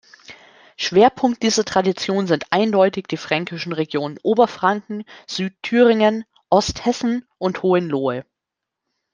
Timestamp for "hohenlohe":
7.61-8.25